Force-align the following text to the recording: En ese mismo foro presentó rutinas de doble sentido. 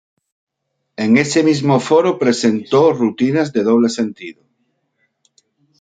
En 1.03 1.09
ese 1.23 1.39
mismo 1.49 1.79
foro 1.87 2.17
presentó 2.17 2.91
rutinas 2.91 3.53
de 3.53 3.61
doble 3.61 3.87
sentido. 3.89 4.41